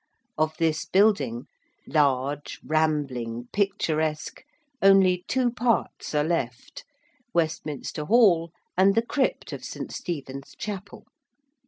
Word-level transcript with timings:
Of 0.35 0.57
this 0.57 0.85
building, 0.87 1.45
large, 1.85 2.59
rambling, 2.63 3.49
picturesque, 3.53 4.43
only 4.81 5.23
two 5.27 5.51
parts 5.51 6.15
are 6.15 6.23
left, 6.23 6.83
Westminster 7.35 8.05
Hall 8.05 8.49
and 8.75 8.95
the 8.95 9.05
crypt 9.05 9.53
of 9.53 9.63
St. 9.63 9.91
Stephen's 9.91 10.55
Chapel. 10.55 11.05